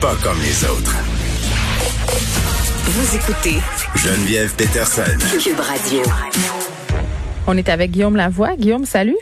[0.00, 0.96] Pas comme les autres.
[2.86, 3.58] Vous écoutez
[3.96, 5.02] Geneviève Peterson.
[5.38, 6.00] Cube Radio.
[7.46, 8.56] On est avec Guillaume Lavoie.
[8.56, 9.18] Guillaume, salut.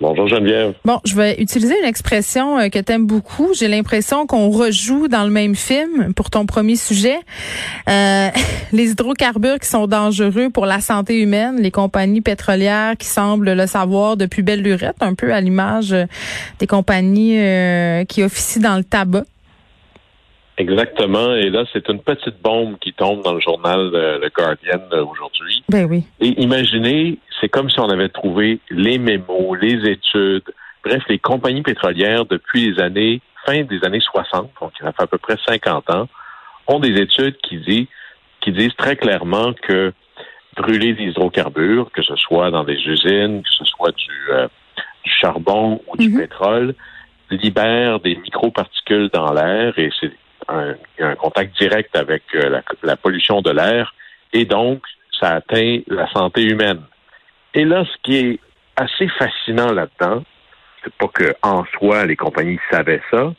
[0.00, 0.72] Bonjour Geneviève.
[0.86, 3.52] Bon, je vais utiliser une expression euh, que tu aimes beaucoup.
[3.52, 7.18] J'ai l'impression qu'on rejoue dans le même film pour ton premier sujet.
[7.88, 8.30] Euh,
[8.72, 13.66] les hydrocarbures qui sont dangereux pour la santé humaine, les compagnies pétrolières qui semblent le
[13.66, 16.06] savoir depuis belle lurette, un peu à l'image euh,
[16.58, 19.24] des compagnies euh, qui officient dans le tabac.
[20.56, 21.34] Exactement.
[21.34, 25.04] Et là, c'est une petite bombe qui tombe dans le journal euh, Le Guardian euh,
[25.04, 25.64] aujourd'hui.
[25.68, 26.04] Ben oui.
[26.20, 30.44] Et imaginez, c'est comme si on avait trouvé les mémos, les études,
[30.84, 35.02] bref, les compagnies pétrolières depuis les années, fin des années 60, donc il a fait
[35.02, 36.08] à peu près 50 ans,
[36.68, 37.86] ont des études qui disent,
[38.40, 39.92] qui disent très clairement que
[40.56, 44.46] brûler des hydrocarbures, que ce soit dans des usines, que ce soit du, euh,
[45.04, 46.20] du charbon ou du Mhm.
[46.20, 46.74] pétrole,
[47.30, 50.12] libère des microparticules dans l'air et c'est
[50.48, 53.94] un, contact direct avec euh, la, la pollution de l'air
[54.32, 54.82] et donc
[55.18, 56.82] ça atteint la santé humaine.
[57.54, 58.40] Et là, ce qui est
[58.76, 60.24] assez fascinant là-dedans,
[60.82, 63.32] c'est pas que en soi les compagnies savaient ça,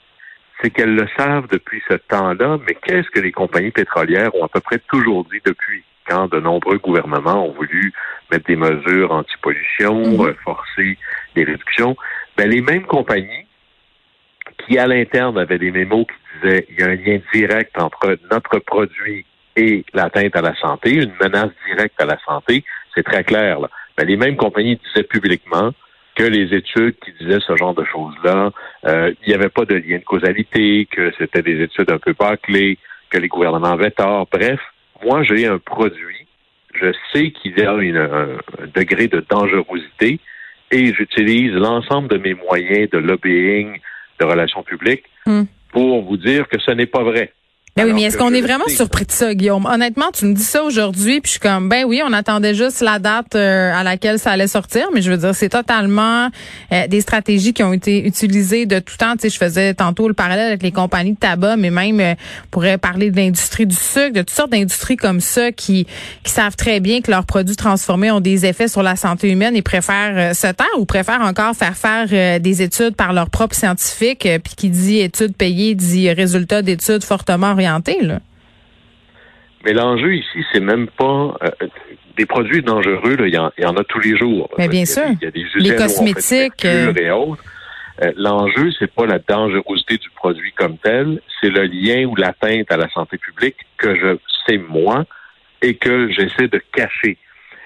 [0.62, 4.48] c'est qu'elles le savent depuis ce temps-là, mais qu'est-ce que les compagnies pétrolières ont à
[4.48, 7.92] peu près toujours dit depuis quand de nombreux gouvernements ont voulu
[8.32, 10.22] mettre des mesures anti-pollution, Mhm.
[10.22, 10.98] euh, forcer
[11.36, 11.96] des réductions,
[12.38, 13.48] ben, les mêmes compagnies
[14.60, 18.60] qui à l'interne avaient des mémos qui il y a un lien direct entre notre
[18.60, 22.64] produit et l'atteinte à la santé, une menace directe à la santé,
[22.96, 23.60] c'est très clair.
[23.60, 23.70] Là.
[23.98, 25.72] Ben, les mêmes compagnies disaient publiquement
[26.16, 28.52] que les études qui disaient ce genre de choses-là,
[28.86, 32.14] euh, il n'y avait pas de lien de causalité, que c'était des études un peu
[32.14, 32.78] bâclées,
[33.10, 34.28] que les gouvernements avaient tort.
[34.32, 34.60] Bref,
[35.04, 36.26] moi, j'ai un produit,
[36.74, 40.20] je sais qu'il y a un degré de dangerosité
[40.72, 43.80] et j'utilise l'ensemble de mes moyens de lobbying,
[44.20, 45.46] de relations publiques Hmm.
[45.76, 47.34] Pour vous dire que ce n'est pas vrai.
[47.78, 48.76] Ben oui, mais est-ce qu'on est vraiment sais.
[48.76, 49.66] surpris de ça, Guillaume?
[49.66, 52.80] Honnêtement, tu me dis ça aujourd'hui, puis je suis comme, ben oui, on attendait juste
[52.80, 56.30] la date euh, à laquelle ça allait sortir, mais je veux dire, c'est totalement
[56.72, 59.18] euh, des stratégies qui ont été utilisées de tout temps.
[59.18, 62.14] Tu sais, je faisais tantôt le parallèle avec les compagnies de tabac, mais même euh,
[62.14, 65.86] on pourrait parler de l'industrie du sucre, de toutes sortes d'industries comme ça qui
[66.24, 69.56] qui savent très bien que leurs produits transformés ont des effets sur la santé humaine
[69.56, 73.30] et préfèrent euh, se taire ou préfèrent encore faire faire euh, des études par leurs
[73.30, 78.20] propres scientifiques, euh, puis qui dit études payées dit résultats d'études fortement orientés, là.
[79.64, 81.50] Mais l'enjeu ici, c'est même pas euh,
[82.18, 83.16] des produits dangereux.
[83.16, 84.50] là, Il y, en- il y en a tous les jours.
[84.58, 85.04] Mais bien sûr.
[85.08, 87.44] des- Il y a des Les on fait cosmétiques, mercure et autres.
[88.04, 92.70] Euh, L'enjeu, c'est pas la dangerosité du produit comme tel, c'est le lien ou l'atteinte
[92.72, 95.06] à la santé publique que je sais moi
[95.62, 97.18] et que j'essaie de cacher.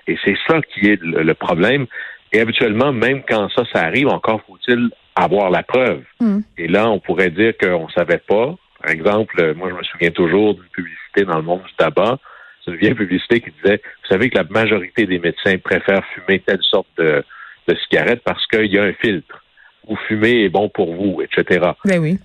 [0.08, 1.86] Et c'est ça qui est le, le problème.
[2.32, 6.04] Et habituellement, même quand ça, ça arrive, encore faut-il avoir la preuve.
[6.22, 6.40] Mm.
[6.60, 8.56] Et là, on pourrait dire qu'on ne savait pas.
[8.82, 12.20] Par exemple, euh, moi, je me souviens toujours d'une publicité dans le monde du tabac.
[12.64, 16.40] C'est une vieille publicité qui disait, vous savez que la majorité des médecins préfèrent fumer
[16.40, 17.24] telle sorte de,
[17.68, 19.44] de cigarette parce qu'il y a un filtre.
[19.88, 21.72] Ou fumer est bon pour vous, etc.
[21.86, 22.20] Ben oui.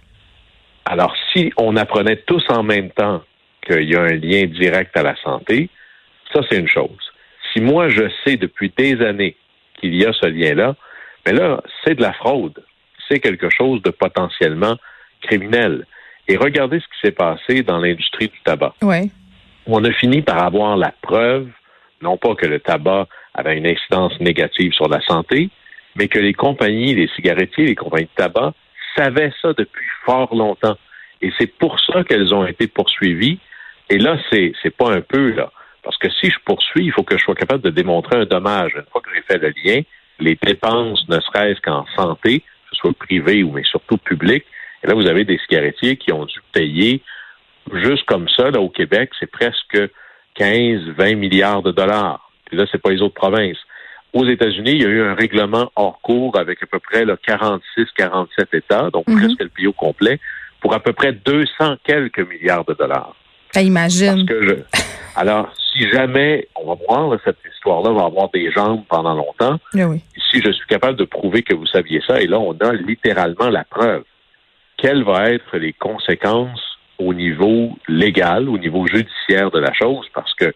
[0.84, 3.22] Alors, si on apprenait tous en même temps
[3.66, 5.70] qu'il y a un lien direct à la santé,
[6.32, 7.12] ça, c'est une chose.
[7.52, 9.36] Si moi, je sais depuis des années
[9.80, 10.76] qu'il y a ce lien-là,
[11.24, 12.62] mais là, c'est de la fraude.
[13.08, 14.76] C'est quelque chose de potentiellement
[15.22, 15.86] criminel.
[16.28, 18.74] Et regardez ce qui s'est passé dans l'industrie du tabac.
[18.82, 19.10] Ouais.
[19.66, 21.48] On a fini par avoir la preuve,
[22.02, 25.50] non pas que le tabac avait une incidence négative sur la santé,
[25.96, 28.52] mais que les compagnies, les cigarettiers, les compagnies de tabac
[28.96, 30.76] savaient ça depuis fort longtemps.
[31.20, 33.38] Et c'est pour ça qu'elles ont été poursuivies.
[33.90, 35.50] Et là, c'est, c'est pas un peu, là.
[35.82, 38.72] Parce que si je poursuis, il faut que je sois capable de démontrer un dommage.
[38.74, 39.82] Une fois que j'ai fait le lien,
[40.18, 44.44] les dépenses, ne serait-ce qu'en santé, que ce soit privé ou mais surtout public,
[44.84, 47.00] et là, vous avez des cigarettiers qui ont dû payer,
[47.72, 49.78] juste comme ça, là, au Québec, c'est presque
[50.34, 52.30] 15, 20 milliards de dollars.
[52.44, 53.56] Puis là, c'est pas les autres provinces.
[54.12, 57.16] Aux États-Unis, il y a eu un règlement hors cours avec à peu près là,
[57.26, 59.18] 46, 47 États, donc Mhm.
[59.18, 60.20] presque le pays au complet,
[60.60, 63.14] pour à peu près 200 quelques milliards de dollars.
[63.54, 64.26] Ben, imagine.
[64.26, 64.54] Parce que je...
[65.16, 69.58] Alors, si jamais, on va voir, là, cette histoire-là va avoir des jambes pendant longtemps,
[69.72, 70.00] Ben oui.
[70.30, 73.48] si je suis capable de prouver que vous saviez ça, et là, on a littéralement
[73.50, 74.02] la preuve
[74.84, 76.60] quelles vont être les conséquences
[76.98, 80.52] au niveau légal, au niveau judiciaire de la chose, parce que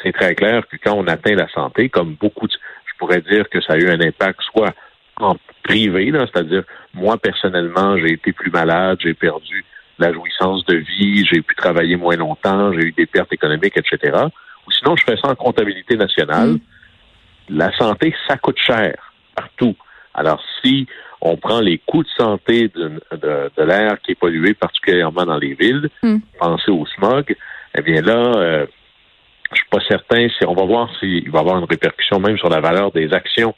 [0.00, 3.48] c'est très clair que quand on atteint la santé, comme beaucoup, de, je pourrais dire
[3.50, 4.72] que ça a eu un impact soit
[5.16, 5.34] en
[5.64, 6.62] privé, c'est-à-dire
[6.94, 9.64] moi personnellement, j'ai été plus malade, j'ai perdu
[9.98, 14.16] la jouissance de vie, j'ai pu travailler moins longtemps, j'ai eu des pertes économiques, etc.
[14.68, 16.50] Ou sinon, je fais ça en comptabilité nationale.
[16.50, 16.60] Mm.
[17.48, 19.74] La santé, ça coûte cher partout.
[20.14, 20.86] Alors, si
[21.24, 23.00] on prend les coûts de santé de,
[23.62, 26.18] l'air qui est pollué, particulièrement dans les villes, mm.
[26.38, 27.34] pensez au smog,
[27.76, 28.66] eh bien là, euh,
[29.50, 32.36] je suis pas certain si on va voir s'il va y avoir une répercussion même
[32.38, 33.54] sur la valeur des actions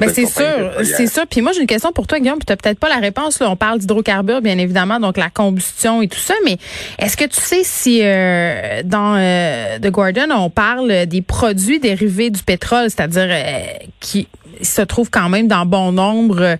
[0.00, 1.26] ben c'est sûr, c'est ça.
[1.26, 2.38] Puis moi, j'ai une question pour toi, Guillaume.
[2.38, 3.40] Tu n'as peut-être pas la réponse.
[3.40, 3.50] Là.
[3.50, 6.34] On parle d'hydrocarbures, bien évidemment, donc la combustion et tout ça.
[6.44, 6.56] Mais
[6.98, 12.30] est-ce que tu sais si euh, dans euh, The Guardian, on parle des produits dérivés
[12.30, 14.28] du pétrole, c'est-à-dire euh, qui
[14.62, 16.56] se trouvent quand même dans bon nombre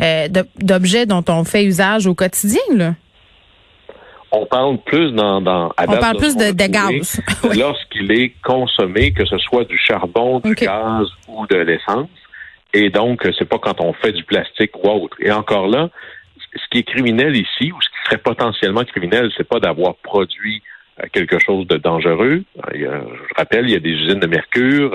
[0.00, 2.94] euh, d'objets dont on fait usage au quotidien, là?
[4.32, 7.20] on parle plus dans, dans on parle plus de, de gaz
[7.56, 12.08] lorsqu'il est consommé, que ce soit du charbon, du gaz ou de l'essence.
[12.72, 15.16] Et donc, c'est pas quand on fait du plastique ou autre.
[15.20, 15.88] Et encore là,
[16.54, 20.62] ce qui est criminel ici, ou ce qui serait potentiellement criminel, c'est pas d'avoir produit
[21.00, 22.44] euh, quelque chose de dangereux.
[22.72, 24.92] je rappelle, il y a des usines de mercure.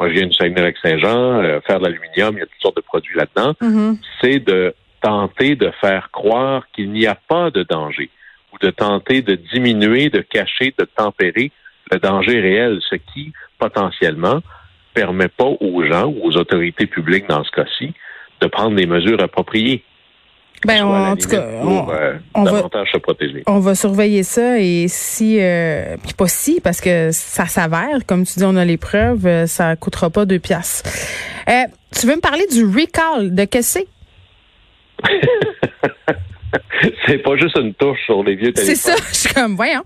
[0.00, 1.42] Moi, je viens du Saguenay-Lac-Saint-Jean.
[1.42, 3.52] Euh, faire de l'aluminium, il y a toutes sortes de produits là-dedans.
[3.60, 3.98] Mm-hmm.
[4.22, 8.08] C'est de tenter de faire croire qu'il n'y a pas de danger
[8.50, 11.52] ou de tenter de diminuer, de cacher, de tempérer
[11.92, 14.40] le danger réel, ce qui, potentiellement,
[14.94, 17.92] permet pas aux gens ou aux autorités publiques dans ce cas-ci
[18.40, 19.84] de prendre des mesures appropriées.
[20.66, 23.42] Ben, en tout cas, on, euh, va, se protéger.
[23.46, 28.24] On va surveiller ça et si, euh, puis pas si, parce que ça s'avère, comme
[28.26, 30.90] tu dis, on a les preuves, euh, ça coûtera pas deux piastres.
[31.48, 31.64] Euh,
[31.98, 33.86] tu veux me parler du recall de qu'est-ce que
[35.02, 35.18] c'est?
[37.06, 38.74] c'est pas juste une touche sur les vieux téléphones.
[38.74, 39.84] C'est ça, je suis comme, voyons.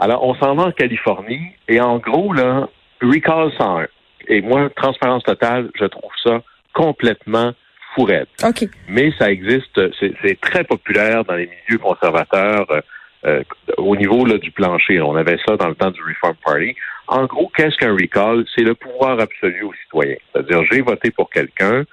[0.00, 2.68] Alors, on s'en va en Californie et en gros, là,
[3.00, 3.86] Recall 101.
[4.26, 6.42] Et moi, transparence totale, je trouve ça
[6.74, 7.52] complètement
[7.94, 8.28] fourette.
[8.44, 8.68] OK.
[8.88, 9.80] Mais ça existe,
[10.22, 12.80] c'est très populaire dans les milieux conservateurs euh,
[13.26, 13.42] euh,
[13.76, 15.00] au niveau là, du plancher.
[15.00, 16.74] On avait ça dans le temps du Reform Party.
[17.06, 18.44] En gros, qu'est-ce qu'un recall?
[18.54, 20.16] C'est le pouvoir absolu aux citoyens.
[20.32, 21.84] C'est-à-dire, j'ai voté pour quelqu'un,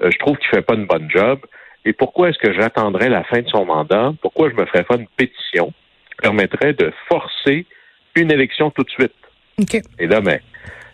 [0.00, 1.38] euh, je trouve qu'il fait pas une bonne job,
[1.84, 4.12] et pourquoi est-ce que j'attendrais la fin de son mandat?
[4.20, 5.72] Pourquoi je me ferais pas une pétition?
[6.10, 7.66] Qui permettrait de forcer
[8.16, 9.12] une élection tout de suite?
[9.98, 10.40] Et là, mais,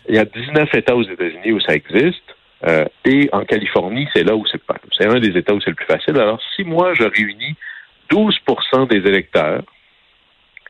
[0.09, 2.30] il y a 19 États aux États-Unis où ça existe.
[2.67, 4.61] Euh, et en Californie, c'est là où c'est.
[4.97, 6.17] C'est un des États où c'est le plus facile.
[6.19, 7.55] Alors, si moi, je réunis
[8.11, 9.63] 12% des électeurs,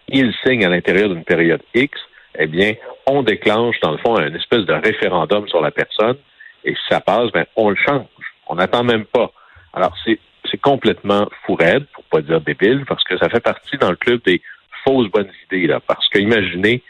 [0.07, 1.99] ils signent à l'intérieur d'une période X,
[2.37, 2.75] eh bien,
[3.07, 6.17] on déclenche, dans le fond, un espèce de référendum sur la personne.
[6.63, 8.05] Et si ça passe, ben, on le change.
[8.47, 9.31] On n'attend même pas.
[9.73, 10.19] Alors, c'est,
[10.61, 14.21] complètement fou raide, pour pas dire débile, parce que ça fait partie dans le club
[14.25, 14.41] des
[14.83, 15.79] fausses bonnes idées, là.
[15.79, 16.83] Parce que imaginez,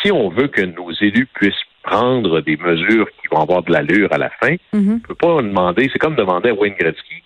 [0.00, 1.54] si on veut que nos élus puissent
[1.86, 4.58] prendre des mesures qui vont avoir de l'allure à la fin, mm-hmm.
[4.74, 7.22] on ne peut pas demander, c'est comme demander à Wayne Gretzky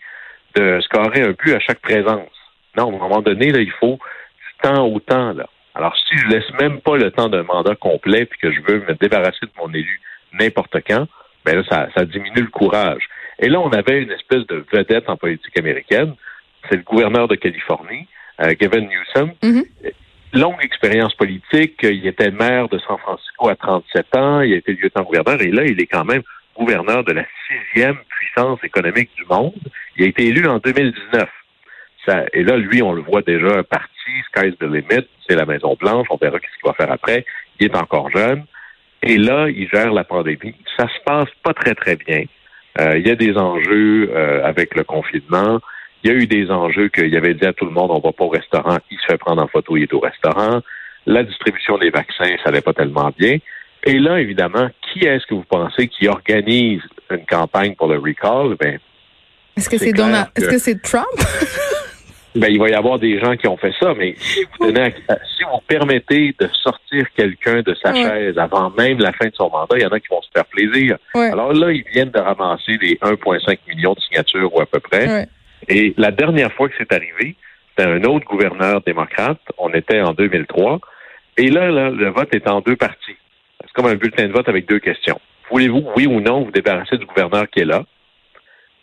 [0.55, 2.29] de scorer un but à chaque présence.
[2.77, 5.33] Non, à un moment donné, là, il faut du temps au temps.
[5.33, 5.47] Là.
[5.75, 8.81] Alors, si je laisse même pas le temps d'un mandat complet puis que je veux
[8.81, 10.01] me débarrasser de mon élu
[10.33, 11.07] n'importe quand,
[11.45, 13.09] ben là, ça, ça diminue le courage.
[13.39, 16.15] Et là, on avait une espèce de vedette en politique américaine.
[16.69, 18.07] C'est le gouverneur de Californie,
[18.43, 19.33] euh, Gavin Newsom.
[19.43, 19.65] Mm-hmm.
[20.33, 21.79] Longue expérience politique.
[21.83, 24.41] Il était maire de San Francisco à 37 ans.
[24.43, 25.41] Il a été lieutenant-gouverneur.
[25.43, 26.23] Et là, il est quand même
[26.57, 29.55] gouverneur de la sixième puissance économique du monde.
[29.97, 31.29] Il a été élu en 2019.
[32.07, 35.77] Ça, et là, lui, on le voit déjà parti, Sky's the Limit, c'est la Maison
[35.79, 37.25] Blanche, on verra ce qu'il va faire après.
[37.59, 38.45] Il est encore jeune.
[39.03, 40.55] Et là, il gère la pandémie.
[40.77, 42.25] Ça se passe pas très, très bien.
[42.81, 45.61] Euh, il y a des enjeux euh, avec le confinement.
[46.03, 48.13] Il y a eu des enjeux qu'il avait dit à tout le monde, on va
[48.13, 50.61] pas au restaurant, il se fait prendre en photo, il est au restaurant.
[51.07, 53.39] La distribution des vaccins, ça n'allait pas tellement bien.
[53.85, 58.57] Et là, évidemment, qui est-ce que vous pensez qui organise une campagne pour le recall?
[58.59, 58.79] Ben,
[59.57, 61.07] est-ce que c'est Donald, est-ce que c'est Trump?
[62.35, 64.95] ben, il va y avoir des gens qui ont fait ça, mais si vous donnez,
[65.37, 69.51] si vous permettez de sortir quelqu'un de sa chaise avant même la fin de son
[69.51, 70.97] mandat, il y en a qui vont se faire plaisir.
[71.15, 75.29] Alors là, ils viennent de ramasser les 1,5 millions de signatures ou à peu près.
[75.69, 77.37] Et la dernière fois que c'est arrivé,
[77.71, 79.41] c'était un autre gouverneur démocrate.
[79.59, 80.81] On était en 2003.
[81.37, 83.17] Et là, là, le vote est en deux parties.
[83.61, 85.21] C'est comme un bulletin de vote avec deux questions.
[85.51, 87.85] Voulez-vous, oui ou non, vous débarrasser du gouverneur qui est là?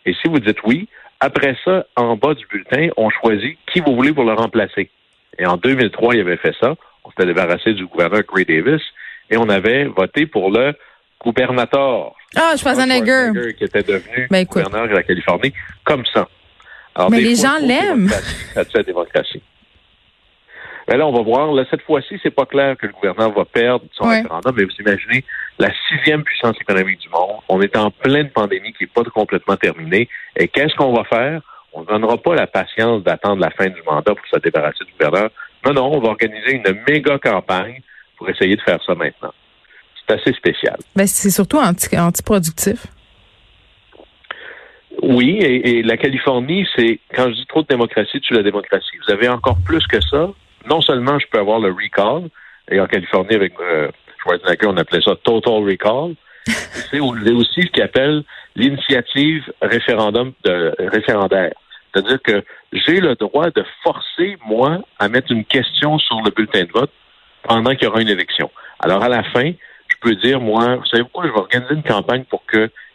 [0.06, 0.88] Et si vous dites oui,
[1.20, 4.90] après ça, en bas du bulletin, on choisit qui vous voulez pour le remplacer.
[5.38, 6.74] Et en 2003, il avait fait ça.
[7.04, 8.82] On s'était débarrassé du gouverneur Gray Davis
[9.30, 10.74] et on avait voté pour le
[11.20, 12.14] gouvernateur.
[12.36, 13.54] Ah, je Schwarzenegger.
[13.56, 15.52] qui était devenu ben, gouverneur de la Californie,
[15.84, 16.28] comme ça.
[16.98, 18.08] Alors, Mais les fois, gens l'aiment.
[18.54, 19.40] Ça tue la démocratie.
[20.88, 21.52] Mais là, on va voir.
[21.52, 24.16] Là, cette fois-ci, c'est pas clair que le gouvernement va perdre son Ouais.
[24.22, 24.54] référendum.
[24.56, 25.24] Mais vous imaginez,
[25.58, 29.56] la sixième puissance économique du monde, on est en pleine pandémie qui n'est pas complètement
[29.56, 30.08] terminée.
[30.36, 31.40] Et qu'est-ce qu'on va faire?
[31.72, 34.92] On ne donnera pas la patience d'attendre la fin du mandat pour se débarrasser du
[34.92, 35.30] gouverneur.
[35.64, 37.80] Non, non, on va organiser une méga campagne
[38.16, 39.32] pour essayer de faire ça maintenant.
[40.08, 40.76] C'est assez spécial.
[40.96, 42.86] Ben, c'est surtout anti, antiproductif.
[45.08, 48.96] Oui, et, et la Californie, c'est quand je dis trop de démocratie, tu la démocratie.
[49.06, 50.28] Vous avez encore plus que ça.
[50.68, 52.28] Non seulement je peux avoir le recall,
[52.70, 53.88] et en Californie avec euh,
[54.22, 56.14] Schwarzenegger, on appelait ça total recall.
[56.46, 58.22] c'est au- c'est aussi ce qu'ils appellent
[58.54, 61.52] l'initiative référendum de référendaire.
[61.92, 66.64] C'est-à-dire que j'ai le droit de forcer, moi, à mettre une question sur le bulletin
[66.64, 66.92] de vote
[67.44, 68.50] pendant qu'il y aura une élection.
[68.78, 69.52] Alors, à la fin,
[69.88, 72.44] je peux dire, moi, vous savez quoi, je vais organiser une campagne pour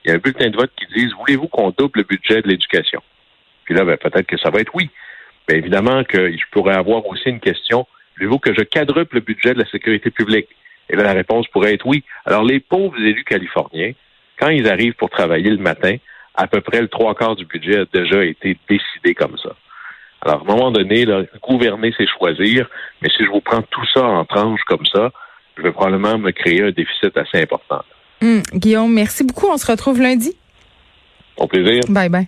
[0.04, 2.48] qu'il y ait un bulletin de vote qui dise, voulez-vous qu'on double le budget de
[2.48, 3.02] l'éducation?
[3.66, 4.90] Puis là, ben, peut-être que ça va être oui.
[5.50, 9.54] Mais évidemment que je pourrais avoir aussi une question, voulez-vous que je quadruple le budget
[9.54, 10.48] de la sécurité publique?
[10.90, 12.04] Et là, la réponse pourrait être oui.
[12.26, 13.94] Alors, les pauvres élus californiens,
[14.38, 15.96] quand ils arrivent pour travailler le matin,
[16.36, 19.56] à peu près le trois quarts du budget a déjà été décidé comme ça.
[20.22, 22.70] Alors, à un moment donné, là, gouverner, c'est choisir,
[23.02, 25.12] mais si je vous prends tout ça en tranches comme ça,
[25.58, 27.84] je vais probablement me créer un déficit assez important.
[28.22, 29.48] Hum, Guillaume, merci beaucoup.
[29.48, 30.34] On se retrouve lundi.
[31.38, 31.82] Au plaisir.
[31.90, 32.28] Bye bye.